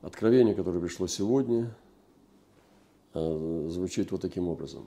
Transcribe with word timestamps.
Откровение, 0.00 0.54
которое 0.54 0.80
пришло 0.80 1.06
сегодня, 1.06 1.74
э, 3.12 3.66
звучит 3.68 4.10
вот 4.12 4.22
таким 4.22 4.48
образом. 4.48 4.86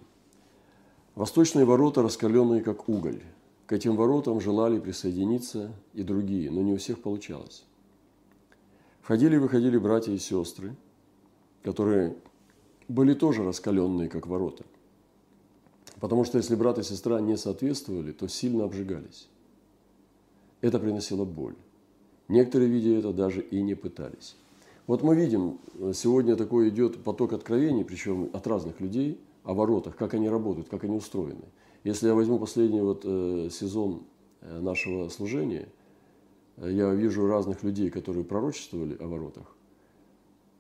Восточные 1.13 1.66
ворота, 1.66 2.01
раскаленные 2.01 2.62
как 2.62 2.90
уголь. 2.90 3.22
К 3.68 3.74
этим 3.74 3.96
воротам 3.96 4.42
желали 4.42 4.80
присоединиться 4.80 5.72
и 5.94 6.02
другие, 6.04 6.50
но 6.50 6.62
не 6.62 6.74
у 6.74 6.78
всех 6.78 7.02
получалось. 7.02 7.64
Входили 9.02 9.36
и 9.36 9.39
выходили 9.39 9.78
братья 9.78 10.12
и 10.12 10.18
сестры, 10.18 10.76
которые 11.61 12.16
были 12.88 13.14
тоже 13.14 13.43
раскаленные, 13.43 14.09
как 14.09 14.25
ворота. 14.25 14.64
Потому 16.00 16.23
что 16.23 16.38
если 16.38 16.55
брат 16.55 16.80
и 16.80 16.84
сестра 16.84 17.21
не 17.21 17.38
соответствовали, 17.38 18.11
то 18.11 18.27
сильно 18.27 18.66
обжигались. 18.66 19.27
Это 20.61 20.80
приносило 20.80 21.23
боль. 21.23 21.55
Некоторые, 22.27 22.70
видя 22.70 22.98
это, 22.98 23.14
даже 23.14 23.41
и 23.41 23.61
не 23.61 23.75
пытались. 23.75 24.36
Вот 24.86 25.02
мы 25.02 25.15
видим, 25.15 25.59
сегодня 25.93 26.36
такой 26.36 26.70
идет 26.70 27.04
поток 27.04 27.33
откровений, 27.33 27.86
причем 27.86 28.29
от 28.33 28.46
разных 28.47 28.82
людей, 28.82 29.19
о 29.43 29.54
воротах, 29.54 29.96
как 29.96 30.14
они 30.14 30.29
работают, 30.29 30.69
как 30.69 30.83
они 30.83 30.96
устроены. 30.96 31.46
Если 31.83 32.08
я 32.08 32.16
возьму 32.16 32.40
последний 32.40 32.82
вот, 32.82 33.02
э, 33.04 33.50
сезон 33.52 34.04
э, 34.42 34.59
нашего 34.62 35.09
служения, 35.09 35.68
э, 36.58 36.72
я 36.72 36.94
вижу 36.94 37.28
разных 37.28 37.64
людей, 37.64 37.90
которые 37.90 38.23
пророчествовали 38.23 38.96
о 39.00 39.08
воротах. 39.08 39.56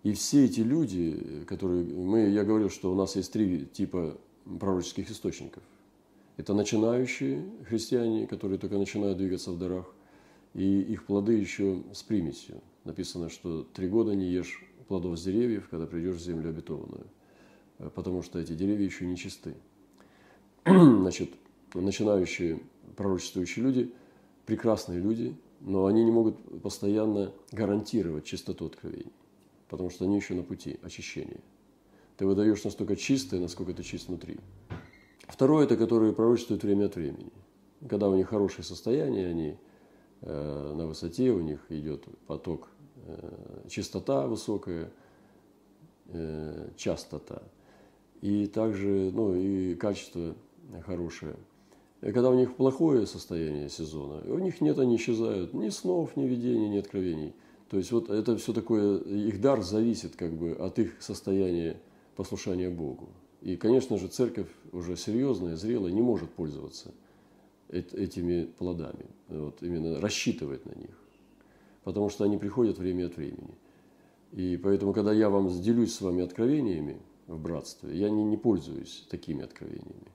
И 0.03 0.11
все 0.13 0.45
эти 0.45 0.59
люди, 0.59 1.45
которые... 1.47 1.85
Мы, 1.85 2.29
я 2.29 2.43
говорил, 2.43 2.69
что 2.69 2.91
у 2.91 2.95
нас 2.95 3.15
есть 3.15 3.31
три 3.31 3.65
типа 3.65 4.17
пророческих 4.59 5.09
источников. 5.09 5.63
Это 6.35 6.53
начинающие 6.53 7.45
христиане, 7.69 8.27
которые 8.27 8.59
только 8.59 8.77
начинают 8.77 9.17
двигаться 9.17 9.51
в 9.51 9.57
дарах, 9.57 9.93
и 10.53 10.81
их 10.81 11.05
плоды 11.05 11.33
еще 11.33 11.83
с 11.93 12.03
примесью. 12.03 12.61
Написано, 12.83 13.29
что 13.29 13.63
три 13.63 13.87
года 13.87 14.13
не 14.13 14.27
ешь 14.27 14.63
плодов 14.87 15.17
с 15.17 15.23
деревьев, 15.23 15.67
когда 15.69 15.85
придешь 15.85 16.15
в 16.15 16.23
землю 16.23 16.49
обетованную, 16.49 17.07
потому 17.95 18.21
что 18.21 18.39
эти 18.39 18.53
деревья 18.53 18.85
еще 18.85 19.05
не 19.05 19.17
чисты. 19.17 19.55
Значит, 20.65 21.29
начинающие 21.73 22.59
пророчествующие 22.95 23.65
люди, 23.65 23.93
прекрасные 24.45 24.99
люди, 24.99 25.35
но 25.61 25.85
они 25.85 26.03
не 26.03 26.11
могут 26.11 26.61
постоянно 26.61 27.31
гарантировать 27.51 28.25
чистоту 28.25 28.67
откровений, 28.67 29.11
потому 29.69 29.89
что 29.89 30.05
они 30.05 30.17
еще 30.17 30.33
на 30.33 30.43
пути 30.43 30.77
очищения. 30.83 31.39
Ты 32.17 32.25
выдаешь 32.27 32.63
настолько 32.63 32.95
чистое, 32.95 33.39
насколько 33.39 33.73
ты 33.73 33.81
чист 33.81 34.07
внутри. 34.07 34.37
Второе– 35.27 35.63
это 35.65 35.77
которые 35.77 36.13
пророчествуют 36.13 36.63
время 36.63 36.85
от 36.85 36.95
времени. 36.95 37.31
Когда 37.89 38.09
у 38.09 38.15
них 38.15 38.29
хорошее 38.29 38.63
состояние, 38.63 39.27
они 39.27 39.49
э, 39.49 39.55
на 40.25 40.87
высоте, 40.87 41.31
у 41.31 41.39
них 41.39 41.59
идет 41.69 42.05
поток, 42.27 42.69
э, 43.05 43.67
чистота 43.69 44.27
высокая, 44.27 44.91
э, 46.07 46.69
частота. 46.77 47.41
И 48.21 48.47
также, 48.47 49.11
ну, 49.13 49.35
и 49.35 49.75
качество 49.75 50.35
хорошее. 50.85 51.35
Когда 51.99 52.29
у 52.29 52.35
них 52.35 52.55
плохое 52.55 53.05
состояние 53.05 53.69
сезона, 53.69 54.21
у 54.25 54.39
них 54.39 54.61
нет, 54.61 54.79
они 54.79 54.95
исчезают 54.97 55.53
ни 55.53 55.69
снов, 55.69 56.15
ни 56.15 56.25
видений, 56.25 56.69
ни 56.69 56.77
откровений. 56.77 57.33
То 57.69 57.77
есть 57.77 57.91
вот 57.91 58.09
это 58.09 58.37
все 58.37 58.53
такое, 58.53 58.99
их 58.99 59.41
дар 59.41 59.61
зависит 59.61 60.15
как 60.15 60.33
бы 60.33 60.51
от 60.51 60.79
их 60.79 61.01
состояния 61.01 61.79
послушания 62.15 62.69
Богу. 62.69 63.09
И, 63.41 63.57
конечно 63.57 63.97
же, 63.97 64.07
церковь 64.07 64.47
уже 64.71 64.95
серьезная, 64.95 65.55
зрелая, 65.55 65.91
не 65.91 66.01
может 66.01 66.29
пользоваться 66.29 66.93
этими 67.73 68.45
плодами, 68.45 69.05
вот, 69.29 69.61
именно 69.61 69.99
рассчитывать 69.99 70.65
на 70.65 70.77
них, 70.77 70.97
потому 71.83 72.09
что 72.09 72.23
они 72.23 72.37
приходят 72.37 72.77
время 72.77 73.07
от 73.07 73.17
времени. 73.17 73.55
И 74.31 74.57
поэтому, 74.57 74.93
когда 74.93 75.13
я 75.13 75.29
вам 75.29 75.49
делюсь 75.61 75.93
с 75.93 76.01
вами 76.01 76.23
откровениями 76.23 76.99
в 77.27 77.39
братстве, 77.39 77.97
я 77.97 78.09
не, 78.09 78.23
не 78.23 78.37
пользуюсь 78.37 79.05
такими 79.09 79.43
откровениями, 79.43 80.11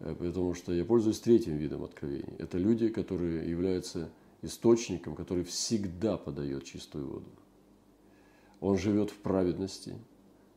э, 0.00 0.14
потому 0.18 0.54
что 0.54 0.72
я 0.72 0.84
пользуюсь 0.84 1.20
третьим 1.20 1.56
видом 1.56 1.84
откровений. 1.84 2.34
Это 2.38 2.58
люди, 2.58 2.88
которые 2.88 3.48
являются 3.48 4.10
источником, 4.42 5.14
который 5.14 5.44
всегда 5.44 6.16
подает 6.16 6.64
чистую 6.64 7.06
воду. 7.06 7.30
Он 8.60 8.78
живет 8.78 9.10
в 9.10 9.16
праведности– 9.16 9.94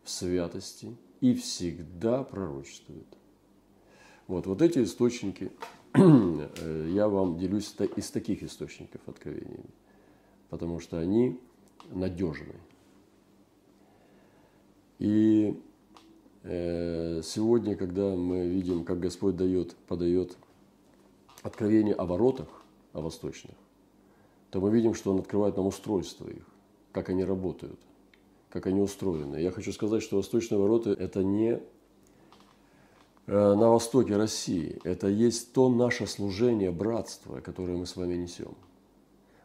в 0.06 0.10
святости 0.10 0.96
и 1.20 1.34
всегда 1.34 2.24
пророчествует. 2.24 3.08
Вот, 4.28 4.48
вот 4.48 4.62
эти 4.62 4.84
источники, 4.84 5.52
э, 5.94 6.90
я 6.92 7.08
вам 7.08 7.38
делюсь 7.38 7.76
из 7.96 8.12
таких 8.12 8.44
источников 8.44 9.02
откровениями, 9.08 9.70
потому 10.50 10.80
что 10.80 11.00
они 11.00 11.40
надежны. 11.92 12.56
И 15.00 15.60
э, 16.44 17.22
сегодня, 17.24 17.76
когда 17.76 18.16
мы 18.16 18.48
видим, 18.48 18.84
как 18.84 19.00
Господь 19.00 19.36
дает, 19.36 19.76
подает 19.88 20.38
откровение 21.44 21.94
о 21.94 22.06
воротах, 22.06 22.64
о 22.94 23.02
восточных, 23.02 23.56
то 24.50 24.62
мы 24.62 24.72
видим, 24.72 24.94
что 24.94 25.12
Он 25.12 25.20
открывает 25.20 25.58
нам 25.58 25.68
устройство 25.68 26.28
их, 26.28 26.46
как 26.92 27.10
они 27.10 27.24
работают– 27.24 27.80
как 28.56 28.68
они 28.68 28.80
устроены. 28.80 29.36
Я 29.36 29.52
хочу 29.52 29.74
сказать, 29.74 30.02
что 30.02 30.16
восточные 30.16 30.58
ворота– 30.58 30.92
это 30.98 31.26
не 31.26 31.60
на 33.28 33.70
востоке 33.70 34.16
России. 34.18 34.80
Это 34.84 35.08
есть 35.08 35.54
то 35.54 35.70
наше 35.70 36.08
служение, 36.08 36.72
братство, 36.72 37.40
которое 37.42 37.78
мы 37.78 37.86
с 37.86 37.96
вами 37.96 38.16
несем. 38.16 38.56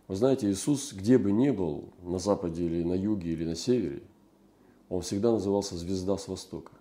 Вы 0.08 0.16
знаете, 0.16 0.50
Иисус, 0.50 0.92
где 0.92 1.18
бы 1.18 1.30
ни 1.30 1.50
был, 1.50 1.84
на 2.02 2.18
западе 2.18 2.64
или 2.64 2.82
на 2.82 2.94
юге 2.94 3.32
или 3.32 3.44
на 3.44 3.54
севере, 3.54 4.02
он 4.88 5.02
всегда 5.02 5.30
назывался 5.30 5.76
«звезда 5.76 6.18
с 6.18 6.26
востока». 6.26 6.72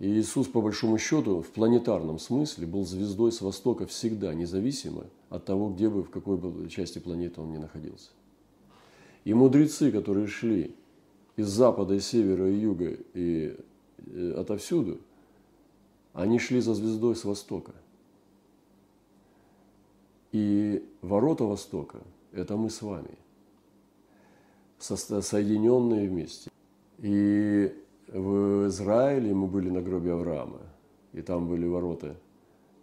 И 0.00 0.08
Иисус, 0.08 0.48
по 0.48 0.60
большому 0.60 0.98
счету, 0.98 1.40
в 1.40 1.50
планетарном 1.50 2.18
смысле 2.18 2.66
был 2.66 2.84
звездой 2.84 3.30
с 3.30 3.40
востока 3.40 3.86
всегда, 3.86 4.34
независимо 4.34 5.04
от 5.30 5.44
того, 5.44 5.70
где 5.70 5.88
бы, 5.88 6.02
в 6.02 6.10
какой 6.10 6.36
бы 6.36 6.68
части 6.68 6.98
планеты 6.98 7.40
он 7.40 7.52
ни 7.52 7.58
находился. 7.58 8.10
И 9.24 9.32
мудрецы, 9.32 9.92
которые 9.92 10.26
шли 10.26 10.74
из 11.36 11.46
запада, 11.46 11.94
из 11.94 12.06
севера, 12.06 12.50
и 12.50 12.58
юга, 12.58 12.98
и 13.14 13.56
э, 13.56 13.60
отовсюду, 14.36 14.98
они 16.12 16.38
шли 16.38 16.60
за 16.60 16.74
звездой 16.74 17.16
с 17.16 17.24
востока. 17.24 17.72
И 20.32 20.84
ворота 21.02 21.44
востока– 21.44 21.98
это 22.32 22.56
мы 22.56 22.70
с 22.70 22.82
вами, 22.82 23.16
соединенные 24.78 26.08
вместе. 26.08 26.50
И 26.98 27.74
в 28.08 28.68
Израиле 28.68 29.32
мы 29.34 29.46
были 29.46 29.70
на 29.70 29.80
гробе 29.80 30.12
Авраама, 30.12 30.60
и 31.12 31.22
там 31.22 31.48
были 31.48 31.66
ворота, 31.66 32.16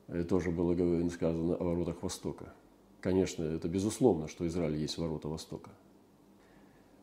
и 0.07 0.23
тоже 0.23 0.51
было 0.51 0.73
сказано 1.09 1.55
о 1.55 1.63
воротах 1.63 2.01
Востока. 2.01 2.53
Конечно, 3.01 3.43
это 3.43 3.67
безусловно, 3.67 4.27
что 4.27 4.47
Израиль 4.47 4.75
есть 4.75 4.97
ворота 4.97 5.27
Востока– 5.27 5.71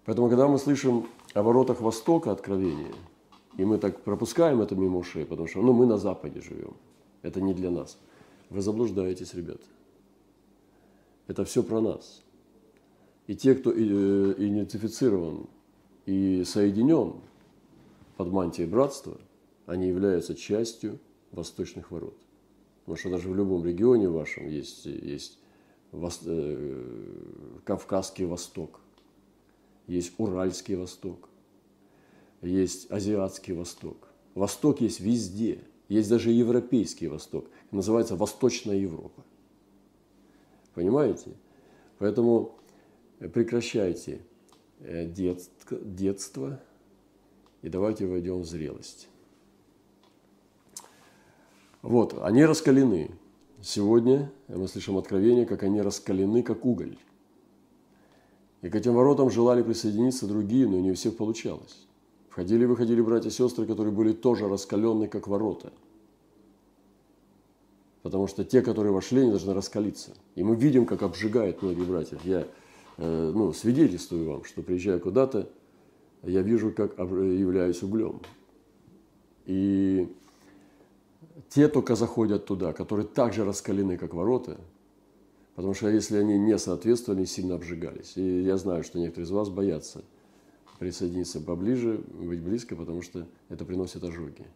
Поэтому, 0.09 0.31
когда 0.31 0.49
мы 0.49 0.57
слышим 0.59 1.07
о 1.35 1.43
воротах 1.43 1.83
Востока 1.83 2.33
откровения, 2.33 2.95
и 3.59 3.65
мы 3.65 3.77
так 3.77 4.01
пропускаем 4.01 4.63
это 4.63 4.75
мимо 4.75 4.99
ушей, 4.99 5.27
потому 5.27 5.47
что 5.47 5.61
ну, 5.61 5.75
мы 5.75 5.85
на 5.85 5.99
Западе 5.99 6.41
живем, 6.41 6.75
это 7.21 7.43
не 7.43 7.53
для 7.53 7.71
нас. 7.71 7.99
Вы 8.49 8.63
заблуждаетесь, 8.63 9.35
ребята. 9.35 9.65
Это 11.27 11.45
все 11.45 11.63
про 11.63 11.83
нас. 11.83 12.23
И 13.27 13.37
те, 13.37 13.55
кто 13.55 13.71
э, 13.71 13.75
идентифицирован 13.77 15.47
и 16.07 16.45
соединен 16.45 17.17
под 18.17 18.33
мантией 18.33 18.67
братства, 18.67 19.19
они 19.67 19.89
являются 19.89 20.35
частью 20.35 20.99
восточных 21.33 21.91
ворот. 21.91 22.17
Потому 22.87 22.97
что 22.97 23.11
даже 23.11 23.29
в 23.29 23.37
любом 23.37 23.67
регионе 23.67 24.09
вашем 24.09 24.49
есть, 24.49 24.87
есть 24.87 25.39
э, 25.93 26.85
Кавказский 27.65 28.25
Восток– 28.25 28.81
есть 29.89 30.13
Уральский 30.19 30.77
Восток, 30.77 31.29
есть 32.43 32.91
Азиатский 32.91 33.55
Восток. 33.55 34.09
Восток 34.35 34.81
есть 34.81 35.01
везде, 35.01 35.61
есть 35.89 36.09
даже 36.09 36.31
Европейский 36.31 37.09
Восток, 37.09 37.47
называется 37.71 38.17
Восточная 38.17 38.77
Европа. 38.77 39.25
Понимаете? 40.75 41.33
Поэтому 41.99 42.55
прекращайте 43.19 44.21
э, 44.81 45.07
детство 45.07 46.61
и 47.63 47.69
давайте 47.69 48.07
войдем 48.07 48.43
в 48.43 48.47
зрелость. 48.47 49.09
Вот, 51.83 52.17
они 52.23 52.45
раскалены. 52.45 53.11
Сегодня 53.61 54.31
мы 54.47 54.69
слышим 54.69 54.97
откровение, 54.97 55.47
как 55.47 55.65
они 55.65 55.81
раскалены, 55.81 56.45
как 56.45 56.65
уголь. 56.65 56.97
И 58.63 58.69
к 58.69 58.75
этим 58.75 58.95
воротам 58.95 59.31
желали 59.31 59.63
присоединиться 59.63 60.29
другие, 60.29 60.69
но 60.69 60.79
не 60.79 60.93
у 60.93 60.95
всех 60.95 61.17
получалось. 61.17 61.88
Входили 62.39 62.63
и 62.63 62.67
выходили 62.67 63.01
братья 63.01 63.31
и 63.31 63.33
сестры, 63.33 63.67
которые 63.67 63.93
были 63.93 64.13
тоже 64.13 64.49
раскаленные, 64.49 65.09
как 65.09 65.27
ворота. 65.27 65.73
Потому 68.03 68.29
что 68.29 68.45
те, 68.45 68.63
которые 68.63 68.93
вошли, 68.93 69.23
они 69.23 69.31
должны 69.31 69.55
раскалиться. 69.55 70.13
И 70.37 70.45
мы 70.45 70.55
видим, 70.55 70.87
как 70.87 71.03
обжигает 71.03 71.63
многие 71.63 71.83
братья. 71.83 72.17
Я 72.23 72.47
э, 72.99 73.33
ну, 73.35 73.53
свидетельствую 73.53 74.31
вам, 74.31 74.45
что 74.45 74.63
приезжая 74.63 75.01
куда-то, 75.01 75.51
я 76.23 76.43
вижу, 76.43 76.71
как 76.71 76.97
являюсь 76.97 77.83
углем. 77.83 78.21
И 79.47 80.09
те 81.49 81.67
только 81.67 81.97
заходят 81.97 82.47
туда, 82.47 82.73
которые 82.73 83.09
так 83.09 83.33
же 83.33 83.45
раскалены, 83.45 83.99
как 83.99 84.15
ворота, 84.15 84.61
потому 85.57 85.75
что 85.75 85.89
если 85.89 86.19
они 86.19 86.39
не 86.39 86.57
соответствовали, 86.57 87.25
сильно 87.25 87.57
обжигались. 87.57 88.13
И 88.15 88.43
я 88.43 88.59
знаю, 88.59 88.85
что 88.85 89.01
некоторые 89.01 89.27
из 89.27 89.33
вас 89.33 89.49
боятся 89.49 90.05
присоединиться 90.79 91.41
поближе, 91.41 91.99
быть 91.99 92.41
близко, 92.41 92.77
потому 92.77 93.03
что 93.03 93.27
это 93.49 93.65
приносит 93.65 94.03
ожоги. 94.05 94.47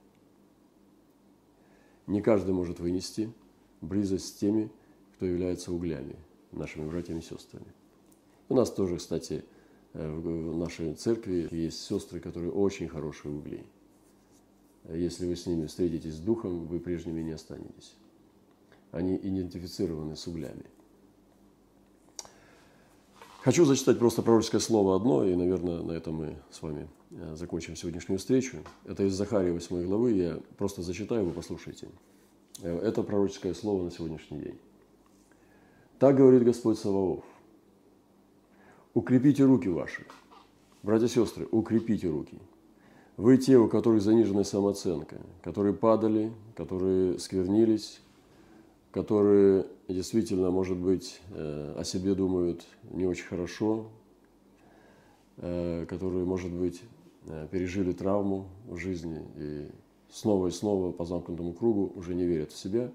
Не 2.06 2.20
каждый 2.20 2.52
может 2.52 2.80
вынести 2.80 3.32
близость 3.80 4.26
с 4.26 4.32
теми, 4.32 4.70
кто 5.14 5.26
является 5.26 5.72
углями, 5.72 6.16
нашими 6.52 6.88
братьями 6.88 7.20
и 7.20 7.22
сестрами. 7.22 7.72
У 8.48 8.54
нас 8.54 8.70
тоже, 8.70 8.96
кстати, 8.96 9.44
э, 9.92 10.12
в 10.12 10.56
нашей 10.56 10.94
церкви 10.94 11.48
есть 11.50 11.80
сестры, 11.80 12.20
которые 12.20 12.52
очень 12.52 12.88
хорошие 12.88 13.34
угли. 13.34 13.64
Если 14.88 15.26
вы 15.26 15.36
с 15.36 15.46
ними 15.46 15.66
встретитесь 15.66 16.14
с 16.14 16.20
духом, 16.20 16.66
вы 16.66 16.80
прежними 16.80 17.22
не 17.22 17.32
останетесь. 17.32 17.94
Они 18.90 19.16
идентифицированы 19.16 20.16
с 20.16 20.26
углями. 20.26 20.64
Хочу 23.42 23.64
зачитать 23.64 23.98
просто 23.98 24.22
пророческое 24.22 24.60
слово 24.60 24.94
одно, 24.94 25.24
и, 25.24 25.34
наверное, 25.34 25.82
на 25.82 25.92
этом 25.92 26.14
мы 26.14 26.36
с 26.50 26.62
вами 26.62 26.88
э, 27.10 27.34
закончим 27.34 27.74
сегодняшнюю 27.74 28.20
встречу. 28.20 28.58
Это 28.84 29.02
из 29.02 29.14
Захарии 29.14 29.50
8 29.50 29.84
главы, 29.84 30.12
я 30.12 30.38
просто 30.58 30.82
зачитаю, 30.82 31.24
вы 31.24 31.32
послушайте. 31.32 31.88
Э, 32.60 32.78
это 32.78 33.02
пророческое 33.02 33.52
слово 33.54 33.82
на 33.82 33.90
сегодняшний 33.90 34.38
день. 34.38 34.58
Так 35.98 36.16
говорит 36.16 36.44
Господь 36.44 36.78
Саваоф. 36.78 37.24
Укрепите 38.94 39.44
руки 39.44 39.68
ваши. 39.68 40.06
Братья 40.84 41.06
и 41.06 41.08
сестры, 41.08 41.48
укрепите 41.50 42.08
руки– 42.08 42.38
вы 43.16 43.36
те, 43.36 43.56
у 43.56 43.68
которых 43.68 44.02
заниженная 44.02 44.44
самооценка, 44.44 45.16
которые 45.42 45.74
падали, 45.74 46.32
которые 46.56 47.18
сквернились, 47.18 48.00
которые 48.92 49.66
действительно, 49.88 50.50
может 50.50 50.76
быть, 50.76 51.20
э, 51.30 51.74
о 51.76 51.84
себе 51.84 52.14
думают 52.14 52.64
не 52.90 53.06
очень 53.06 53.24
хорошо, 53.24 53.88
э, 55.38 55.86
которые, 55.88 56.24
может 56.24 56.52
быть, 56.52 56.82
э, 57.26 57.48
пережили 57.50 57.92
травму 57.92 58.46
в 58.68 58.76
жизни 58.76 59.22
и 59.36 59.68
снова 60.10 60.46
и 60.46 60.50
снова 60.50 60.92
по 60.92 61.04
замкнутому 61.04 61.52
кругу 61.52 61.92
уже 61.96 62.14
не 62.14 62.24
верят 62.24 62.52
в 62.52 62.56
себя. 62.56 62.92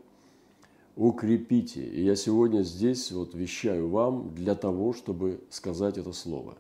Укрепите. 0.95 1.83
И 1.83 2.03
я 2.03 2.15
сегодня 2.15 2.63
здесь 2.63 3.11
вот 3.11 3.33
вещаю 3.35 3.89
вам 3.89 4.33
для 4.33 4.55
того, 4.55 4.93
чтобы 4.93 5.41
сказать 5.49 5.97
это 5.97 6.13
слово. 6.13 6.57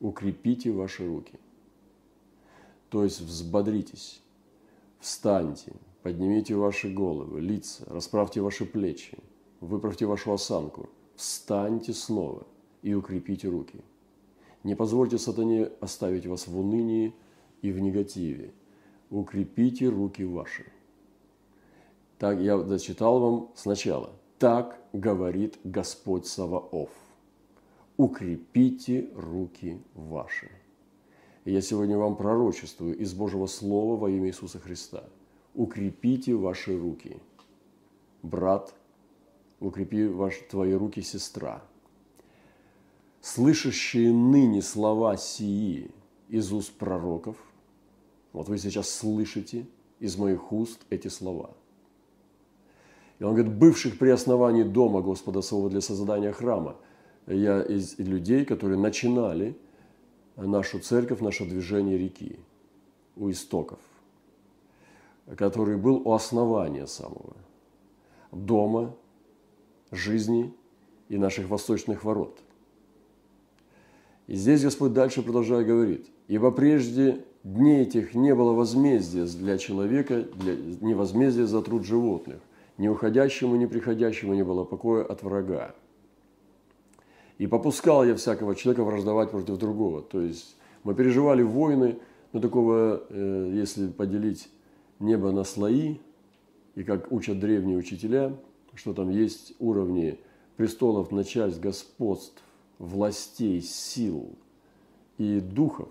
Укрепите 0.00 0.72
ваши 0.72 1.06
руки– 1.06 1.38
то 2.92 3.04
есть 3.04 3.22
взбодритесь, 3.22 4.20
встаньте, 5.00 5.72
поднимите 6.02 6.54
ваши 6.54 6.92
головы, 6.92 7.40
лица, 7.40 7.84
расправьте 7.86 8.40
ваши 8.40 8.64
плечи, 8.64 9.18
выправьте 9.60 10.06
вашу 10.06 10.32
осанку, 10.32 10.88
встаньте 11.16 11.92
снова 11.92 12.46
и 12.82 12.94
укрепите 12.94 13.48
руки. 13.48 13.80
Не 14.64 14.76
позвольте 14.76 15.18
сатане 15.18 15.70
оставить 15.80 16.26
вас 16.26 16.46
в 16.46 16.58
унынии 16.58 17.14
и 17.62 17.72
в 17.72 17.80
негативе. 17.80 18.52
Укрепите 19.10 19.88
руки 19.88 20.24
ваши. 20.24 20.66
Так 22.18 22.40
я 22.40 22.58
зачитал 22.58 23.20
вам 23.20 23.50
сначала. 23.54 24.10
Так 24.38 24.80
говорит 24.92 25.58
Господь 25.64 26.26
Саваоф. 26.26 26.90
Укрепите 27.96 29.10
руки 29.14 29.82
ваши. 29.94 30.50
Я 31.44 31.60
сегодня 31.60 31.98
вам 31.98 32.16
пророчествую 32.16 32.96
из 32.96 33.14
Божьего 33.14 33.46
Слова 33.46 33.96
во 33.96 34.08
имя 34.08 34.28
Иисуса 34.28 34.60
Христа. 34.60 35.04
Укрепите 35.54 36.34
ваши 36.34 36.78
руки. 36.78 37.16
Брат, 38.22 38.74
укрепи 39.60 40.06
ваши, 40.06 40.42
твои 40.44 40.72
руки, 40.72 41.02
сестра. 41.02 41.62
Слышащие 43.20 44.12
ныне 44.12 44.62
слова 44.62 45.16
сии 45.16 45.90
из 46.28 46.52
уст 46.52 46.72
пророков, 46.72 47.36
вот 48.32 48.48
вы 48.48 48.58
сейчас 48.58 48.88
слышите 48.88 49.66
из 50.00 50.16
моих 50.16 50.52
уст 50.52 50.80
эти 50.90 51.08
слова. 51.08 51.50
И 53.18 53.24
он 53.24 53.34
говорит, 53.34 53.54
бывших 53.54 53.98
при 53.98 54.08
основании 54.08 54.64
дома 54.64 55.02
Господа 55.02 55.42
своего 55.42 55.68
для 55.68 55.80
создания 55.80 56.32
храма, 56.32 56.76
я 57.26 57.62
из 57.62 57.98
людей, 57.98 58.44
которые 58.44 58.78
начинали– 58.78 59.56
нашу 60.36 60.78
церковь, 60.78 61.20
наше 61.20 61.44
движение 61.44 61.98
реки 61.98 62.38
у 63.16 63.30
истоков, 63.30 63.78
который 65.36 65.76
был 65.76 66.02
у 66.04 66.12
основания 66.12 66.86
самого 66.86 67.36
дома, 68.30 68.94
жизни 69.90 70.52
и 71.08 71.18
наших 71.18 71.48
восточных 71.48 72.04
ворот. 72.04 72.38
И 74.26 74.34
здесь 74.34 74.62
Господь 74.62 74.92
дальше 74.92 75.22
продолжает 75.22 75.66
говорить, 75.66 76.10
«Ибо 76.28 76.50
прежде 76.50 77.24
дней 77.44 77.82
этих 77.82 78.14
не 78.14 78.34
было 78.34 78.52
возмездия 78.52 79.24
для 79.26 79.58
человека, 79.58 80.22
для, 80.34 80.56
не 80.56 80.94
возмездия 80.94 81.46
за 81.46 81.60
труд 81.62 81.84
животных, 81.84 82.40
ни 82.78 82.88
уходящему, 82.88 83.56
ни 83.56 83.66
приходящему 83.66 84.34
не 84.34 84.44
было 84.44 84.64
покоя 84.64 85.04
от 85.04 85.22
врага. 85.22 85.74
И 87.38 87.46
попускал 87.46 88.04
я 88.04 88.14
всякого 88.14 88.54
человека 88.54 88.84
враждовать 88.84 89.30
против 89.30 89.58
другого. 89.58 90.02
То 90.02 90.20
есть 90.20 90.56
мы 90.84 90.94
переживали 90.94 91.42
войны, 91.42 91.98
но 92.32 92.40
такого, 92.40 93.02
э, 93.08 93.50
если 93.54 93.88
поделить 93.88 94.48
небо 95.02 95.32
на 95.32 95.44
слои, 95.44 95.96
и 96.74 96.84
как 96.84 97.12
учат 97.12 97.38
древние 97.38 97.76
учителя, 97.76 98.34
что 98.74 98.94
там 98.94 99.10
есть 99.10 99.54
уровни 99.58 100.18
престолов, 100.56 101.10
начальств, 101.10 101.60
господств, 101.60 102.42
властей, 102.78 103.60
сил 103.60 104.30
и 105.18 105.40
духов. 105.40 105.90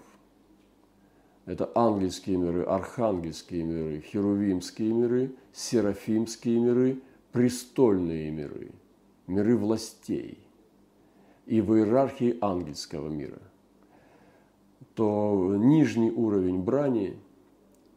Это 1.45 1.71
ангельские 1.75 2.37
миры, 2.37 2.63
архангельские 2.63 3.63
миры, 3.63 4.01
херувимские 4.01 4.93
миры, 4.93 5.35
серафимские 5.53 6.59
миры, 6.59 7.01
престольные 7.31 8.31
миры, 8.31 8.71
миры 9.27 9.55
властей– 9.57 10.39
и 11.51 11.59
в 11.59 11.75
иерархии 11.75 12.37
ангельского 12.39 13.09
мира, 13.09 13.41
то 14.95 15.55
нижний 15.57 16.09
уровень 16.09 16.61
брани 16.61 17.17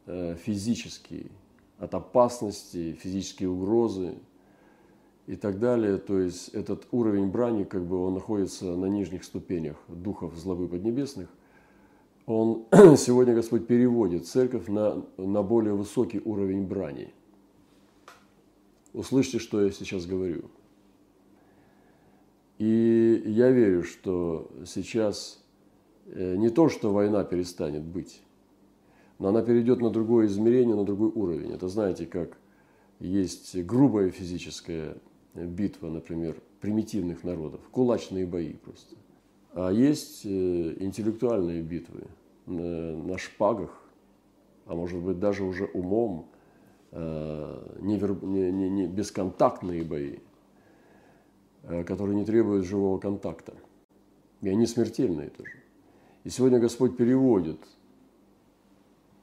физический, 0.05 1.31
от 1.77 1.93
опасности, 1.93 2.93
физические 2.93 3.49
угрозы 3.49 4.15
и 5.27 5.35
так 5.35 5.59
далее. 5.59 5.97
То 5.97 6.19
есть 6.19 6.49
этот 6.49 6.87
уровень 6.91 7.29
брани, 7.29 7.63
как 7.63 7.85
бы 7.85 7.97
он 7.97 8.13
находится 8.15 8.75
на 8.75 8.85
нижних 8.85 9.23
ступенях 9.23 9.77
духов 9.87 10.35
злобы 10.35 10.67
поднебесных. 10.67 11.29
Он 12.25 12.65
сегодня 12.97 13.35
Господь 13.35 13.67
переводит 13.67 14.27
церковь 14.27 14.67
на, 14.67 15.05
на 15.17 15.43
более 15.43 15.73
высокий 15.73 16.21
уровень 16.23 16.65
брани. 16.65 17.13
Услышьте, 18.93 19.39
что 19.39 19.61
я 19.61 19.71
сейчас 19.71 20.05
говорю. 20.05 20.45
И 22.57 23.23
я 23.25 23.49
верю, 23.51 23.83
что 23.83 24.49
сейчас 24.65 25.43
э, 26.05 26.35
не 26.37 26.49
то, 26.49 26.69
что 26.69 26.93
война 26.93 27.25
перестанет 27.25 27.83
быть, 27.83 28.21
но 29.19 29.29
она 29.29 29.41
перейдет 29.41 29.81
на 29.81 29.89
другое 29.89 30.27
измерение, 30.27 30.75
на 30.75 30.83
другой 30.83 31.11
уровень. 31.13 31.51
Это 31.51 31.67
знаете, 31.67 32.05
как 32.05 32.37
есть 32.99 33.57
грубая 33.63 34.09
физическая 34.09 34.97
битва, 35.33 35.89
например, 35.89 36.35
примитивных 36.61 37.23
народов, 37.23 37.61
кулачные 37.71 38.25
бои 38.25 38.53
просто. 38.53 38.95
А 39.53 39.71
есть 39.71 40.25
э, 40.25 40.75
интеллектуальные 40.79 41.61
битвы 41.61 42.03
на 42.45 43.17
шпагах, 43.17 43.81
а 44.65 44.75
может 44.75 44.99
быть 44.99 45.19
даже 45.19 45.43
уже 45.43 45.65
умом, 45.65 46.27
э, 46.91 47.77
не, 47.81 47.99
не, 48.69 48.87
бесконтактные 48.87 49.83
бои– 49.83 50.17
Э, 51.67 51.83
которые 51.83 52.15
не 52.15 52.25
требуют 52.25 52.65
живого 52.65 52.99
контакта. 52.99 53.53
И 54.41 54.49
они 54.49 54.67
смертельные 54.67 55.29
тоже. 55.29 55.53
И 56.23 56.29
сегодня 56.29 56.59
Господь 56.59 56.95
переводит 56.95 57.59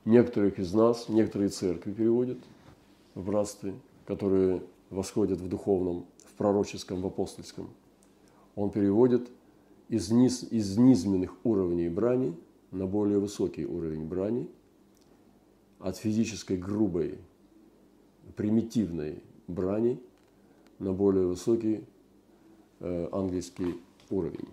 некоторых 0.04 0.58
из 0.58 0.72
нас, 0.72 1.08
некоторые 1.08 1.48
церкви 1.48 1.92
переводят 1.92 2.38
в 3.14 3.24
братстве, 3.24 3.74
которые 4.06 4.62
восходят 4.90 5.40
в 5.40 5.48
духовном, 5.48 6.06
в 6.24 6.32
пророческом, 6.34 7.00
в 7.00 7.06
апостольском. 7.06 7.70
Он 8.56 8.70
переводит 8.70 9.28
из, 9.88 10.10
низ, 10.10 10.42
из 10.50 10.76
низменных 10.76 11.34
уровней 11.44 11.88
брани 11.88 12.34
на 12.70 12.86
более 12.86 13.18
высокий 13.18 13.66
уровень 13.66 14.04
брани, 14.04 14.48
от 15.78 15.96
физической 15.96 16.56
грубой, 16.56 17.18
примитивной 18.36 19.22
брани 19.48 20.00
на 20.78 20.92
более 20.92 21.26
высокий 21.26 21.84
Э, 22.84 23.08
английский 23.12 23.80
уровень. 24.10 24.48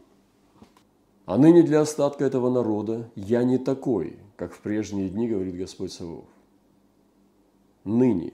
А 1.26 1.36
ныне 1.40 1.64
для 1.64 1.82
остатка 1.82 2.26
этого 2.26 2.52
народа 2.52 3.10
я 3.16 3.44
не 3.44 3.58
такой, 3.58 4.20
как 4.40 4.54
в 4.54 4.62
прежние 4.62 5.10
дни, 5.10 5.28
говорит 5.28 5.58
Господь 5.58 5.92
Савов. 5.92 6.24
Ныне 7.84 8.32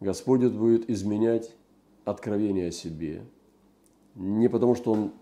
Господь 0.00 0.42
будет 0.42 0.90
изменять 0.90 1.54
откровение 2.04 2.70
о 2.70 2.72
себе, 2.72 3.24
не 4.16 4.48
потому 4.48 4.74
что 4.74 4.90
Он 4.90 5.12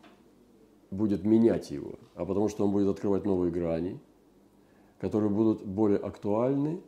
будет 0.90 1.22
менять 1.24 1.70
его, 1.70 1.98
а 2.14 2.24
потому 2.24 2.48
что 2.48 2.64
Он 2.64 2.72
будет 2.72 2.88
открывать 2.88 3.26
новые 3.26 3.52
грани, 3.52 4.00
которые 5.00 5.28
будут 5.28 5.66
более 5.66 5.98
актуальны 5.98 6.80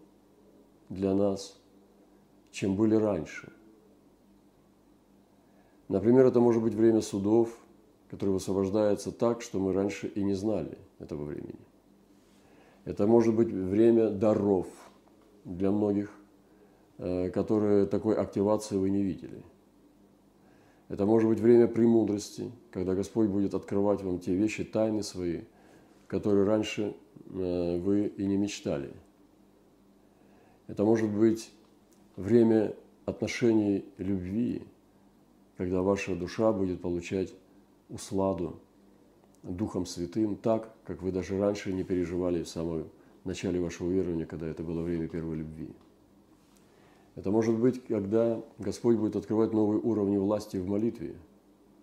для 0.88 1.14
нас, 1.14 1.60
чем 2.50 2.76
были 2.76 2.94
раньше. 2.94 3.52
Например, 5.88 6.25
это 6.25 6.40
может 6.40 6.62
быть 6.62 6.72
время 6.72 7.02
судов, 7.02 7.54
которое 8.08 8.32
высвобождается 8.32 9.12
так, 9.12 9.42
что 9.42 9.58
мы 9.58 9.75
раньше 9.75 10.06
и 10.06 10.22
не 10.22 10.32
знали 10.32 10.78
этого 10.99 11.25
времени. 11.25 11.70
Это 12.84 13.06
может 13.06 13.34
быть 13.34 13.49
время 13.49 14.10
даров 14.10 14.66
для 15.44 15.70
многих, 15.70 16.10
э, 16.99 17.30
которые 17.30 17.87
такой 17.87 18.16
активации 18.16 18.76
вы 18.76 18.90
не 18.90 19.02
видели. 19.02 19.42
Это 20.88 21.06
может 21.06 21.28
быть 21.28 21.40
время 21.40 21.68
премудрости, 21.68 22.50
когда 22.72 22.94
Господь 22.94 23.28
будет 23.28 23.54
открывать 23.54 24.02
вам 24.02 24.18
те 24.18 24.34
вещи, 24.34 24.64
тайны 24.64 25.02
свои, 25.02 25.42
которые 26.06 26.44
раньше 26.44 26.96
э, 27.26 27.78
вы 27.78 28.06
и 28.06 28.26
не 28.26 28.37
мечтали. 28.37 28.92
Это 30.66 30.84
может 30.84 31.10
быть 31.10 31.52
время 32.16 32.75
отношений 33.04 33.84
любви, 33.99 34.62
когда 35.56 35.82
ваша 35.82 36.16
душа 36.16 36.52
будет 36.52 36.80
получать 36.80 37.34
усладу 37.88 38.60
Духом 39.42 39.87
Святым 39.87 40.37
так, 40.37 40.75
как 40.85 41.02
вы 41.02 41.12
даже 41.12 41.38
раньше 41.38 41.73
не 41.73 41.82
переживали 41.82 42.42
в 42.42 42.49
самом 42.49 42.88
начале 43.25 43.61
вашего 43.61 43.90
верования, 43.90 44.26
когда 44.26 44.47
это 44.47 44.62
было 44.62 44.82
время 44.82 45.09
первой 45.09 45.37
любви. 45.37 45.70
Это 47.16 47.30
может 47.30 47.59
быть, 47.59 47.82
когда 47.87 48.42
Господь 48.59 48.97
будет 48.97 49.16
открывать 49.16 49.52
новые 49.52 49.80
уровни 49.80 50.16
власти 50.16 50.59
в 50.59 50.68
молитве 50.68 51.16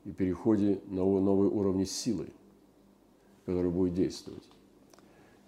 и 0.06 0.12
переходе 0.12 0.82
на 0.88 1.04
новые 1.04 1.50
уровни 1.50 1.84
силы, 1.84 2.28
которые 3.46 3.72
будет 3.72 3.94
действовать. 3.94 4.48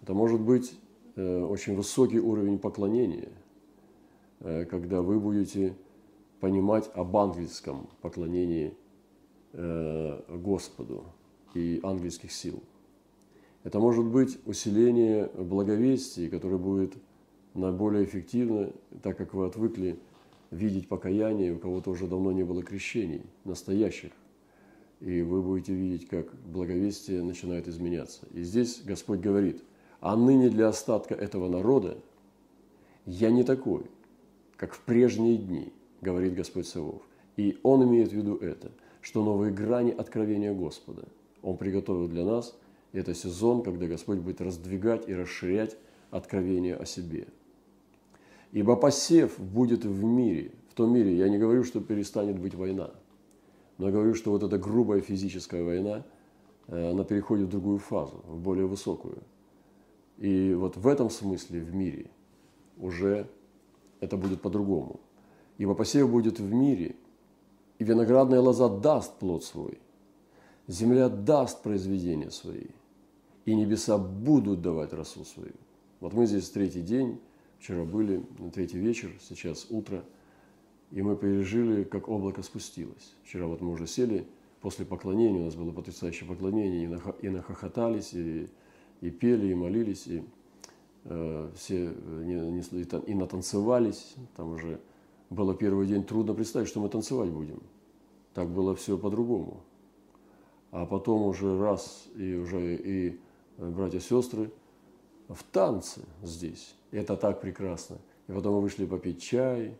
Это 0.01 0.13
может 0.13 0.41
быть 0.41 0.77
э, 1.15 1.43
очень 1.43 1.75
высокий 1.75 2.19
уровень 2.19 2.59
поклонения, 2.59 3.29
э, 4.39 4.65
когда 4.65 5.01
вы 5.01 5.19
будете 5.19 5.75
понимать 6.39 6.89
об 6.93 7.15
ангельском 7.15 7.87
поклонении 8.01 8.73
э, 9.53 10.21
Господу 10.37 11.05
и 11.53 11.79
ангельских 11.83 12.31
сил. 12.31 12.61
Это 13.63 13.79
может 13.79 14.05
быть 14.05 14.37
усиление 14.45 15.29
благовестия, 15.35 16.29
которое 16.29 16.57
будет 16.57 16.93
наиболее 17.53 18.05
эффективно, 18.05 18.71
так 19.01 19.17
как 19.17 19.33
вы 19.33 19.45
отвыкли 19.45 19.99
видеть 20.51 20.87
покаяние, 20.87 21.53
у 21.53 21.59
кого-то 21.59 21.91
уже 21.91 22.07
давно 22.07 22.31
не 22.31 22.43
было 22.43 22.63
крещений, 22.63 23.23
настоящих. 23.43 24.11
И 25.01 25.21
вы 25.21 25.41
будете 25.41 25.73
видеть, 25.73 26.07
как 26.07 26.33
благовестие 26.45 27.21
начинает 27.21 27.67
изменяться. 27.67 28.21
И 28.33 28.43
здесь 28.43 28.81
Господь 28.83 29.19
говорит, 29.19 29.63
а 30.01 30.15
ныне 30.15 30.49
для 30.49 30.69
остатка 30.69 31.15
этого 31.15 31.49
народа 31.49 31.97
я 33.05 33.29
не 33.29 33.43
такой, 33.43 33.83
как 34.55 34.73
в 34.73 34.81
прежние 34.81 35.37
дни– 35.37 35.73
говорит 36.01 36.35
Господь 36.35 36.67
Савов. 36.67 37.01
И 37.37 37.57
Он 37.63 37.83
имеет 37.83 38.09
в 38.09 38.15
виду 38.15 38.35
это, 38.35 38.71
что 39.01 39.23
новые 39.23 39.51
грани 39.51 39.91
откровения 39.91 40.53
Господа 40.53 41.07
Он 41.41 41.58
приготовил 41.58 42.08
для 42.08 42.25
нас. 42.25 42.58
Это 42.91 43.13
сезон, 43.13 43.63
когда 43.63 43.88
Господь 43.88 44.19
будет 44.19 44.41
раздвигать 44.41 45.08
и 45.08 45.13
расширять 45.13 45.77
откровение 46.12 46.75
о 46.75 46.86
себе. 46.86 47.27
Ибо 48.51 48.75
посев 48.75 49.39
будет 49.39 49.86
в 49.86 50.03
мире, 50.03 50.51
в 50.69 50.74
том 50.74 50.93
мире, 50.93 51.15
я 51.15 51.29
не 51.29 51.38
говорю, 51.38 51.63
что 51.63 51.81
перестанет 51.81 52.39
быть 52.39 52.55
война, 52.55 52.91
но 53.77 53.88
я 53.88 53.91
говорю, 53.91 54.15
что 54.15 54.31
вот 54.31 54.41
эта 54.41 54.58
грубая 54.58 55.01
физическая 55.01 55.63
война, 55.63 56.03
э, 56.67 56.91
она 56.91 57.03
переходит 57.03 57.48
в 57.48 57.51
другую 57.51 57.77
фазу, 57.77 58.24
в 58.25 58.39
более 58.39 58.65
высокую. 58.65 59.19
И 60.17 60.55
вот 60.55 60.77
в 60.77 60.88
этом 60.88 61.12
смысле 61.12 61.60
в 61.60 61.75
мире 61.75 62.10
уже 62.77 63.27
это 64.00 64.17
будет 64.17 64.41
по-другому– 64.41 65.00
ибо 65.60 65.75
посев 65.75 66.10
будет 66.10 66.39
в 66.39 66.51
мире, 66.51 66.96
и 67.77 67.84
виноградная 67.84 68.39
лоза 68.39 68.69
даст 68.69 69.19
плод 69.19 69.43
свой, 69.43 69.77
земля 70.69 71.09
даст 71.09 71.63
произведения 71.63 72.29
свои, 72.29 72.67
и 73.45 73.55
небеса 73.55 73.97
будут 73.97 74.61
давать 74.61 74.93
росу 74.93 75.25
свою. 75.25 75.53
Вот 75.99 76.13
мы 76.13 76.27
здесь 76.27 76.49
третий 76.49 76.81
день, 76.81 77.19
вчера 77.59 77.83
были, 77.83 78.23
на 78.38 78.51
третий 78.51 78.77
вечер, 78.77 79.11
сейчас 79.19 79.67
утро, 79.71 80.05
и 80.91 81.01
мы 81.01 81.17
пережили, 81.17 81.83
как 81.83 82.07
облако 82.07 82.43
спустилось. 82.43 83.15
Вчера 83.23 83.47
вот 83.47 83.61
мы 83.61 83.71
уже 83.71 83.88
сели, 83.88 84.27
после 84.61 84.85
поклонения, 84.85 85.41
у 85.41 85.45
нас 85.45 85.55
было 85.55 85.71
потрясающее 85.71 86.29
поклонение, 86.29 87.01
и 87.21 87.29
нахохотались, 87.29 88.13
и, 88.13 88.47
и 89.01 89.09
пели, 89.09 89.47
и 89.47 89.55
молились, 89.55 90.05
и 90.05 90.23
э, 91.05 91.51
все 91.55 91.95
не, 92.23 92.35
не, 92.35 92.61
и 93.07 93.13
натанцевались, 93.15 94.15
там 94.35 94.53
уже 94.53 94.79
было 95.31 95.55
первый 95.55 95.88
день 95.88 96.03
трудно 96.03 96.35
представить, 96.35 96.67
что 96.67 96.79
мы 96.79 96.89
танцевать 96.89 97.31
будем. 97.31 97.61
Так 98.35 98.49
было 98.49 98.75
все 98.75 98.97
по-другому. 98.97 99.63
А 100.71 100.85
потом 100.85 101.23
уже 101.23 101.59
раз 101.59 102.07
и 102.15 102.35
уже 102.35 102.75
и 102.75 103.19
э, 103.57 103.69
братья-сестры 103.69 104.51
в 105.27 105.43
танце 105.43 106.01
здесь. 106.23 106.75
И 106.91 106.97
это 106.97 107.15
так 107.15 107.41
прекрасно. 107.41 107.97
И 108.27 108.31
потом 108.31 108.55
мы 108.55 108.61
вышли 108.61 108.85
попить 108.85 109.21
чай, 109.21 109.77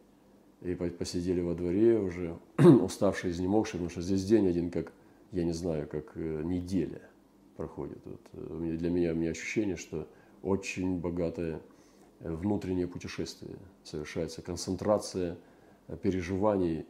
и 0.62 0.76
посидели 0.76 1.42
во 1.42 1.54
дворе 1.54 2.00
уже, 2.00 2.38
уставшие, 2.58 3.32
изнемогшие, 3.32 3.74
потому 3.74 3.90
что 3.90 4.02
здесь 4.02 4.26
день 4.26 4.48
один, 4.48 4.72
как, 4.72 4.92
я 5.32 5.44
не 5.44 5.54
знаю, 5.54 5.88
как 5.88 6.12
э, 6.16 6.42
неделя 6.44 7.02
проходит. 7.56 8.00
Вот, 8.06 8.22
э, 8.34 8.78
для 8.78 8.90
меня, 8.90 9.14
у 9.14 9.16
меня 9.16 9.32
ощущение, 9.32 9.76
что 9.76 10.08
очень 10.42 11.00
богатое 11.00 11.62
внутреннее 12.20 12.88
путешествие 12.88 13.58
совершается, 13.84 14.42
концентрация 14.42 15.38
переживаний 16.02 16.86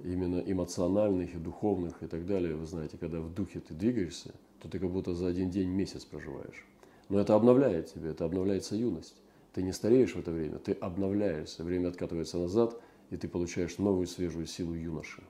именно 0.00 0.42
эмоциональных 0.44 1.34
и 1.34 1.38
духовных 1.38 2.02
и 2.02 2.06
так 2.06 2.26
далее. 2.26 2.54
Вы 2.54 2.66
знаете, 2.66 2.98
когда 2.98 3.20
в 3.20 3.32
духе 3.32 3.60
ты 3.60 3.74
двигаешься, 3.74 4.34
то 4.60 4.68
ты 4.68 4.78
как 4.78 4.90
будто 4.90 5.14
за 5.14 5.26
один 5.26 5.50
день 5.50 5.68
месяц 5.68 6.04
проживаешь. 6.04 6.64
Но 7.08 7.20
это 7.20 7.34
обновляет 7.34 7.92
тебя, 7.92 8.10
это 8.10 8.24
обновляется 8.24 8.76
юность. 8.76 9.16
Ты 9.52 9.62
не 9.62 9.72
стареешь 9.72 10.14
в 10.14 10.18
это 10.18 10.30
время, 10.32 10.58
ты 10.58 10.72
обновляешься, 10.72 11.62
время 11.62 11.88
откатывается 11.88 12.38
назад, 12.38 12.80
и 13.10 13.16
ты 13.16 13.28
получаешь 13.28 13.78
новую 13.78 14.06
свежую 14.06 14.46
силу 14.46 14.74
юноши. 14.74 15.22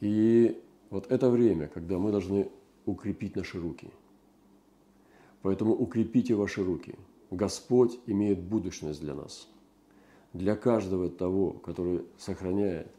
И 0.00 0.60
вот 0.90 1.10
это 1.10 1.30
время, 1.30 1.68
когда 1.68 1.98
мы 1.98 2.10
должны 2.10 2.50
укрепить 2.84 3.36
наши 3.36 3.60
руки. 3.60 3.88
Поэтому 5.42 5.72
укрепите 5.72 6.34
ваши 6.34 6.62
руки– 6.62 6.94
Господь 7.30 8.00
имеет 8.06 8.40
будущность 8.40 9.00
для 9.00 9.14
нас. 9.14 9.48
Для 10.32 10.54
каждого 10.56 11.08
того, 11.08 11.52
который 11.52 12.02
сохраняет 12.18 12.90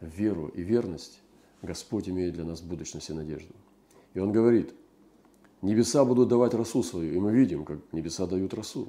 веру 0.00 0.48
и 0.48 0.62
верность, 0.62 1.20
Господь 1.62 2.08
имеет 2.08 2.34
для 2.34 2.44
нас 2.44 2.60
будущность 2.60 3.10
и 3.10 3.12
надежду. 3.12 3.54
И 4.14 4.18
Он 4.18 4.32
говорит, 4.32 4.74
небеса 5.62 6.04
будут 6.04 6.28
давать 6.28 6.54
росу 6.54 6.82
свою, 6.82 7.12
и 7.14 7.18
мы 7.18 7.32
видим, 7.32 7.64
как 7.64 7.78
небеса 7.92 8.26
дают 8.26 8.54
росу. 8.54 8.88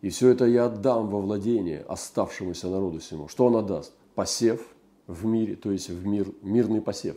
И 0.00 0.08
все 0.08 0.28
это 0.28 0.44
я 0.46 0.66
отдам 0.66 1.08
во 1.08 1.20
владение 1.20 1.80
оставшемуся 1.80 2.68
народу 2.68 3.00
всему. 3.00 3.28
Что 3.28 3.46
он 3.46 3.56
отдаст? 3.56 3.92
Посев 4.14 4.60
в 5.06 5.24
мире, 5.24 5.56
то 5.56 5.70
есть 5.72 5.88
в 5.88 6.06
мир, 6.06 6.28
мирный 6.42 6.80
посев. 6.80 7.16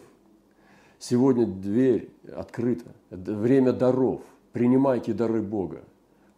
Сегодня 1.00 1.46
дверь 1.46 2.10
открыта, 2.36 2.94
время 3.10 3.74
даров. 3.74 4.22
Принимайте 4.54 5.14
дары 5.14 5.42
Бога 5.42 5.84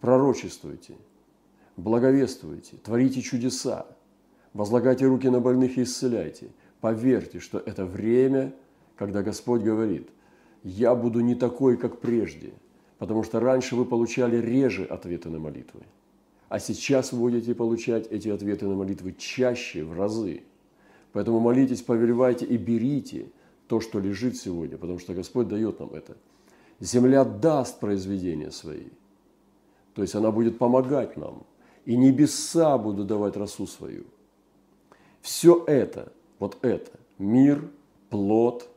пророчествуйте, 0.02 0.96
благовествуйте, 1.80 2.78
творите 2.78 3.22
чудеса, 3.22 3.86
возлагайте 4.54 5.06
руки 5.06 5.30
на 5.30 5.40
больных 5.40 5.78
и 5.78 5.84
исцеляйте. 5.84 6.50
Поверьте, 6.82 7.40
что 7.40 7.60
это 7.60 7.86
время, 7.86 8.54
когда 8.96 9.22
Господь 9.22 9.62
говорит, 9.62 10.10
я 10.64 10.96
буду 10.96 11.22
не 11.22 11.36
такой, 11.36 11.78
как 11.78 12.00
прежде, 12.00 12.54
потому 12.98 13.24
что 13.24 13.40
раньше 13.40 13.76
вы 13.76 13.86
получали 13.86 14.38
реже 14.38 14.86
ответы 14.86 15.30
на 15.30 15.40
молитвы, 15.40 15.82
а 16.48 16.60
сейчас 16.60 17.12
вы 17.12 17.20
будете 17.20 17.56
получать 17.56 18.08
эти 18.08 18.30
ответы 18.30 18.66
на 18.68 18.76
молитвы 18.76 19.14
чаще, 19.18 19.84
в 19.84 19.98
разы. 19.98 20.44
Поэтому 21.12 21.40
молитесь, 21.40 21.82
повелевайте 21.82 22.46
и 22.46 22.58
берите 22.58 23.28
то, 23.68 23.80
что 23.82 24.00
лежит 24.00 24.38
сегодня, 24.38 24.78
потому 24.78 25.00
что 25.00 25.14
Господь 25.14 25.48
дает 25.48 25.80
нам 25.80 25.90
это. 25.94 26.18
Земля 26.80 27.24
даст 27.24 27.80
произведения 27.80 28.52
свои– 28.52 28.88
то 30.00 30.04
есть 30.04 30.16
она 30.16 30.32
будет 30.32 30.58
помогать 30.58 31.18
нам. 31.18 31.44
И 31.86 31.96
небеса 31.98 32.78
будут 32.78 33.08
давать 33.08 33.36
росу 33.38 33.68
свою. 33.68 34.06
Все 35.22 35.64
это, 35.66 36.12
вот 36.40 36.58
это, 36.62 36.92
мир, 37.18 37.70
плод, 38.10 38.70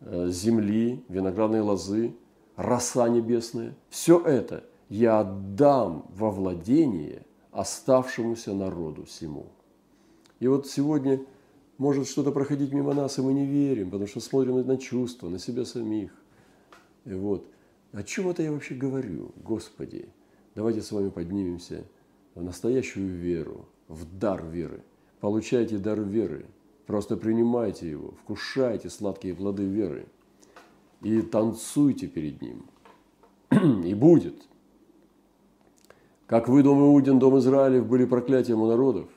э, 0.00 0.28
земли, 0.28 1.02
виноградные 1.08 1.62
лозы, 1.62 2.14
роса 2.56 3.08
небесная. 3.08 3.74
Все 3.88 4.20
это 4.20 4.64
я 4.88 5.20
отдам 5.20 6.06
во 6.14 6.30
владение 6.30 7.22
оставшемуся 7.52 8.54
народу 8.54 9.04
всему. 9.04 9.46
И 10.40 10.46
вот 10.46 10.66
сегодня 10.68 11.20
может 11.78 12.08
что-то 12.08 12.32
проходить 12.32 12.72
мимо 12.72 12.94
нас, 12.94 13.18
и 13.18 13.22
мы 13.22 13.32
не 13.32 13.46
верим, 13.46 13.90
потому 13.90 14.06
что 14.06 14.20
смотрим 14.20 14.66
на 14.66 14.76
чувства, 14.76 15.28
на 15.28 15.38
себя 15.38 15.64
самих. 15.64 16.10
И 17.04 17.12
вот. 17.12 17.46
О 17.92 18.02
чем 18.02 18.28
это 18.28 18.42
я 18.42 18.52
вообще 18.52 18.74
говорю? 18.74 19.32
Господи, 19.42 20.08
давайте 20.54 20.82
с 20.82 20.92
вами 20.92 21.08
поднимемся 21.08 21.84
в 22.38 22.44
настоящую 22.44 23.08
веру, 23.08 23.66
в 23.88 24.04
дар 24.18 24.46
веры. 24.46 24.82
Получайте 25.20 25.76
дар 25.76 26.00
веры, 26.00 26.46
просто 26.86 27.16
принимайте 27.16 27.90
его, 27.90 28.14
вкушайте 28.22 28.88
сладкие 28.88 29.34
плоды 29.34 29.64
веры 29.64 30.06
и 31.02 31.20
танцуйте 31.20 32.06
перед 32.06 32.40
ним. 32.40 32.64
И 33.50 33.94
будет. 33.94 34.46
Как 36.26 36.48
вы, 36.48 36.62
дом 36.62 36.80
Иудин, 36.80 37.18
дом 37.18 37.38
Израилев, 37.38 37.86
были 37.86 38.04
проклятием 38.04 38.60
у 38.60 38.68
народов, 38.68 39.08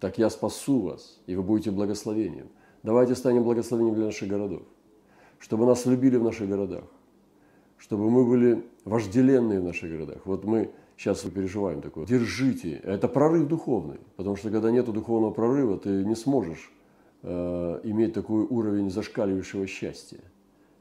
так 0.00 0.18
я 0.18 0.28
спасу 0.28 0.80
вас, 0.80 1.20
и 1.26 1.36
вы 1.36 1.42
будете 1.42 1.70
благословением. 1.70 2.48
Давайте 2.82 3.14
станем 3.14 3.44
благословением 3.44 3.94
для 3.94 4.06
наших 4.06 4.28
городов, 4.28 4.62
чтобы 5.38 5.66
нас 5.66 5.86
любили 5.86 6.16
в 6.16 6.24
наших 6.24 6.48
городах, 6.48 6.84
чтобы 7.78 8.10
мы 8.10 8.26
были 8.26 8.66
вожделенные 8.84 9.60
в 9.60 9.64
наших 9.64 9.90
городах. 9.90 10.22
Вот 10.24 10.44
мы 10.44 10.70
сейчас 11.00 11.20
переживаем 11.20 11.80
такое. 11.80 12.04
Держите. 12.04 12.76
Это 12.84 13.08
прорыв 13.08 13.48
духовный, 13.48 14.00
потому 14.16 14.36
что 14.36 14.50
когда 14.50 14.70
нет 14.70 14.84
духовного 14.84 15.32
прорыва, 15.32 15.78
ты 15.78 16.04
не 16.04 16.14
сможешь 16.14 16.70
э, 17.22 17.80
иметь 17.84 18.12
такой 18.12 18.44
уровень 18.44 18.90
зашкаливающего 18.90 19.66
счастья. 19.66 20.20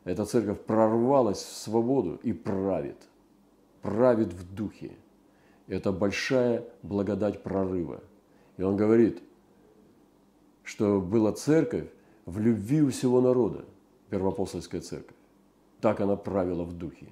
Эта 0.04 0.26
церковь 0.26 0.60
прорвалась 0.60 1.38
в 1.38 1.56
свободу 1.56 2.20
и 2.22 2.34
правит. 2.34 2.98
Правит 3.82 4.34
в 4.34 4.54
духе. 4.54 4.92
Это 5.68 5.94
большая 5.94 6.66
благодать 6.84 7.42
прорыва. 7.42 8.02
И 8.58 8.64
он 8.64 8.76
говорит, 8.76 9.22
что 10.64 11.00
была 11.00 11.32
церковь 11.32 11.88
в 12.26 12.40
любви 12.40 12.82
у 12.82 12.90
всего 12.90 13.22
народа, 13.22 13.64
первоапостольская 14.10 14.82
церковь. 14.82 15.16
Так 15.80 16.02
она 16.02 16.18
правила 16.18 16.64
в 16.66 16.74
духе. 16.74 17.08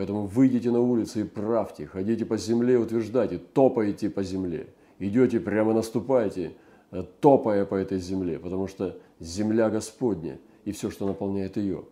Поэтому 0.00 0.24
выйдите 0.24 0.70
на 0.70 0.80
улицы 0.80 1.20
и 1.20 1.24
правьте, 1.24 1.84
ходите 1.84 2.24
по 2.24 2.38
земле, 2.38 2.78
утверждайте, 2.78 3.36
топаете 3.36 4.08
по 4.08 4.22
земле. 4.22 4.68
Идете, 4.98 5.40
прямо 5.40 5.74
наступаете, 5.74 6.52
э, 6.90 7.04
топая 7.20 7.66
по 7.66 7.74
этой 7.74 7.98
земле, 7.98 8.38
потому 8.38 8.66
что 8.66 8.98
земля 9.18 9.68
Господня 9.68 10.38
и 10.64 10.72
все, 10.72 10.90
что 10.90 11.06
наполняет 11.06 11.58
ее. 11.58 11.84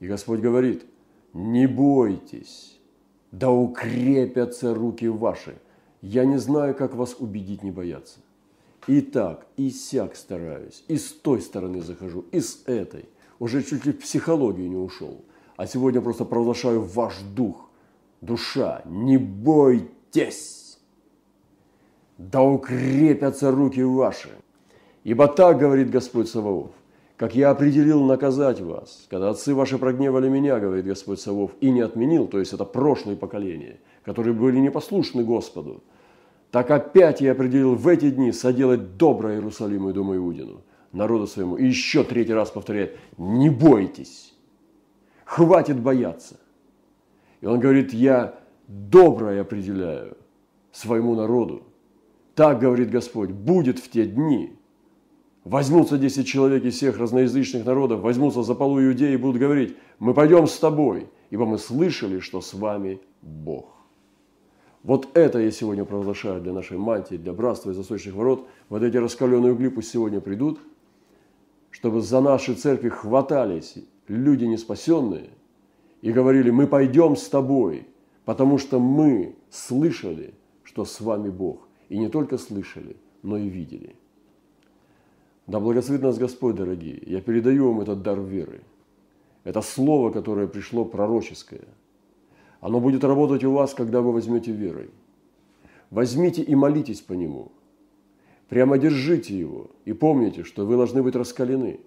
И 0.00 0.06
Господь 0.06 0.40
говорит, 0.40 0.86
не 1.34 1.66
бойтесь, 1.66 2.80
да 3.30 3.50
укрепятся 3.50 4.72
руки 4.74 5.06
ваши– 5.06 5.54
я 6.00 6.24
не 6.24 6.38
знаю, 6.38 6.74
как 6.74 6.94
вас 6.94 7.16
убедить 7.18 7.62
не 7.62 7.70
бояться. 7.70 8.20
И 8.86 9.02
так, 9.02 9.46
и 9.58 9.68
сяк 9.68 10.16
стараюсь, 10.16 10.82
и 10.88 10.96
с 10.96 11.12
той 11.12 11.42
стороны 11.42 11.82
захожу, 11.82 12.24
и 12.32 12.40
с 12.40 12.62
этой. 12.64 13.04
Уже 13.38 13.62
чуть 13.62 13.84
ли 13.84 13.92
в 13.92 13.98
психологию 13.98 14.70
не 14.70 14.76
ушел. 14.76 15.24
А 15.58 15.66
сегодня 15.66 16.00
просто 16.00 16.24
провозглашаю 16.24 16.80
ваш 16.80 17.18
дух, 17.34 17.68
душа, 18.22 18.80
не 18.86 19.18
бойтесь. 19.18 20.78
Да 22.16 22.42
укрепятся 22.42 23.50
руки 23.50 23.82
ваши. 23.82 24.30
Ибо 25.04 25.28
так 25.28 25.58
говорит 25.58 25.90
Господь 25.90 26.30
Саваоф, 26.30 26.70
как 27.18 27.34
я 27.34 27.50
определил 27.50 28.02
наказать 28.02 28.60
вас, 28.62 29.06
когда 29.10 29.28
отцы 29.28 29.54
ваши 29.54 29.76
прогневали 29.76 30.30
меня, 30.30 30.58
говорит 30.58 30.86
Господь 30.86 31.20
Савов, 31.20 31.50
и 31.60 31.70
не 31.70 31.80
отменил, 31.80 32.26
то 32.26 32.38
есть 32.38 32.54
это 32.54 32.64
прошлое 32.64 33.16
поколение– 33.16 33.80
которые 34.08 34.32
были 34.32 34.58
непослушны 34.58 35.22
Господу, 35.22 35.82
так 36.50 36.70
опять 36.70 37.20
я 37.20 37.32
определил 37.32 37.74
в 37.74 37.86
эти 37.86 38.08
дни 38.08 38.32
соделать 38.32 38.96
доброе 38.96 39.34
Иерусалиму 39.34 39.90
и 39.90 39.92
Дому 39.92 40.16
Иудину, 40.16 40.62
народу 40.92 41.26
своему. 41.26 41.56
И 41.56 41.66
еще 41.66 42.04
третий 42.04 42.32
раз 42.32 42.50
повторяет, 42.50 42.96
не 43.18 43.50
бойтесь, 43.50 44.32
хватит 45.28 45.78
бояться. 45.78 46.40
И 47.42 47.46
он 47.46 47.60
говорит, 47.60 47.92
я 47.92 48.40
доброе 48.66 49.42
определяю 49.42 50.16
своему 50.72 51.14
народу. 51.14 51.64
Так, 52.34 52.60
говорит 52.60 52.90
Господь, 52.90 53.30
будет 53.30 53.78
в 53.78 53.90
те 53.90 54.06
дни. 54.06 54.56
Возьмутся 55.44 55.98
десять 55.98 56.26
человек 56.26 56.64
из 56.64 56.76
всех 56.76 56.98
разноязычных 56.98 57.66
народов, 57.66 58.00
возьмутся 58.00 58.42
за 58.42 58.54
полу 58.54 58.80
иудеи 58.82 59.12
и 59.12 59.16
будут 59.16 59.40
говорить, 59.40 59.76
мы 59.98 60.14
пойдем 60.14 60.46
с 60.46 60.58
тобой, 60.58 61.08
ибо 61.30 61.44
мы 61.44 61.58
слышали, 61.58 62.20
что 62.20 62.40
с 62.40 62.54
вами 62.54 63.00
Бог. 63.20 63.66
Вот 64.82 65.08
это 65.14 65.40
я 65.40 65.50
сегодня 65.50 65.84
провозглашаю 65.84 66.40
для 66.40 66.54
нашей 66.54 66.78
мантии, 66.78 67.16
для 67.16 67.34
братства 67.34 67.70
из 67.70 67.76
Восточных 67.76 68.14
ворот. 68.14 68.46
Вот 68.70 68.82
эти 68.82 68.96
раскаленные 68.96 69.52
угли 69.52 69.68
пусть 69.68 69.90
сегодня 69.90 70.20
придут, 70.20 70.58
чтобы 71.70 72.00
за 72.00 72.20
наши 72.20 72.54
церкви 72.54 72.88
хватались 72.88 73.76
люди 74.08 74.44
неспасенные 74.44 75.30
и 76.02 76.12
говорили, 76.12 76.50
мы 76.50 76.66
пойдем 76.66 77.16
с 77.16 77.28
тобой, 77.28 77.86
потому 78.24 78.58
что 78.58 78.80
мы 78.80 79.36
слышали, 79.50 80.34
что 80.64 80.84
с 80.84 81.00
вами 81.00 81.30
Бог. 81.30 81.68
И 81.88 81.98
не 81.98 82.08
только 82.08 82.36
слышали, 82.36 82.96
но 83.22 83.38
и 83.38 83.48
видели. 83.48 83.96
Да 85.46 85.60
благословит 85.60 86.02
нас 86.02 86.18
Господь, 86.18 86.56
дорогие. 86.56 87.02
Я 87.06 87.20
передаю 87.20 87.72
вам 87.72 87.80
этот 87.80 88.02
дар 88.02 88.20
веры. 88.20 88.60
Это 89.44 89.62
слово, 89.62 90.10
которое 90.10 90.46
пришло 90.46 90.84
пророческое– 90.84 91.64
оно 92.60 92.80
будет 92.80 93.04
работать 93.04 93.44
у 93.44 93.52
вас, 93.52 93.74
когда 93.74 94.00
вы 94.00 94.12
возьмете 94.12 94.52
верой. 94.52 94.90
Возьмите 95.90 96.42
и 96.42 96.54
молитесь 96.54 97.00
по 97.00 97.12
нему. 97.12 97.52
Прямо 98.48 98.78
держите 98.78 99.38
его 99.38 99.70
и 99.84 99.92
помните, 99.92 100.42
что 100.42 100.66
вы 100.66 100.76
должны 100.76 101.02
быть 101.02 101.14
раскалены, 101.14 101.80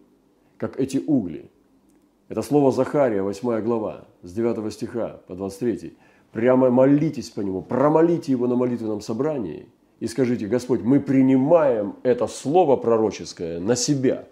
как 0.57 0.79
эти 0.79 0.97
угли. 1.05 1.49
Это 2.31 2.43
слово 2.43 2.71
Захария, 2.71 3.23
8 3.23 3.59
глава, 3.59 4.05
с 4.23 4.31
9 4.31 4.73
стиха 4.73 5.19
по 5.27 5.35
23. 5.35 5.97
Прямо 6.31 6.69
молитесь 6.69 7.29
по 7.29 7.41
нему, 7.41 7.61
промолите 7.61 8.31
его 8.31 8.47
на 8.47 8.55
молитвенном 8.55 9.01
собрании 9.01 9.67
и 9.99 10.07
скажите, 10.07 10.47
Господь, 10.47 10.79
мы 10.81 11.01
принимаем 11.01 11.97
это 12.03 12.27
слово 12.27 12.77
пророческое 12.77 13.59
на 13.59 13.75
себя, 13.75 14.29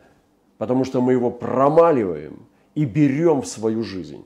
потому 0.57 0.85
что 0.85 1.01
мы 1.01 1.11
его 1.11 1.29
промаливаем 1.29 2.47
и 2.73 2.85
берем 2.85 3.41
в 3.41 3.47
свою 3.47 3.83
жизнь. 3.83 4.23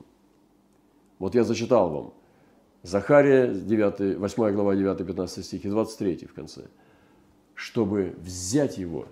Вот 1.18 1.34
я 1.34 1.42
зачитал 1.42 1.90
вам. 1.90 2.12
Захария, 2.84 3.52
9, 3.52 4.18
8 4.20 4.52
глава, 4.52 4.76
9-15 4.76 5.42
стих 5.42 5.64
и 5.64 5.68
23 5.68 6.26
в 6.26 6.32
конце. 6.32 6.60
Чтобы 7.54 8.14
взять 8.18 8.78
его, 8.78 9.06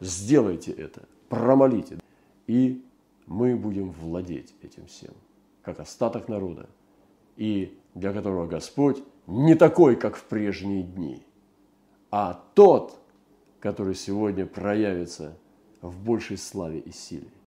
сделайте 0.00 0.72
это, 0.72 1.02
промолите, 1.28 1.98
и 2.46 2.82
мы 3.26 3.56
будем 3.56 3.90
владеть 3.90 4.54
этим 4.62 4.86
всем, 4.86 5.14
как 5.62 5.80
остаток 5.80 6.28
народа, 6.28 6.68
и 7.36 7.78
для 7.94 8.12
которого 8.12 8.46
Господь 8.46 9.02
не 9.26 9.54
такой, 9.54 9.96
как 9.96 10.16
в 10.16 10.24
прежние 10.24 10.82
дни, 10.82 11.26
а 12.10 12.40
тот, 12.54 12.98
который 13.60 13.94
сегодня 13.94 14.46
проявится 14.46 15.36
в 15.82 16.02
большей 16.04 16.38
славе 16.38 16.78
и 16.78 16.92
силе. 16.92 17.30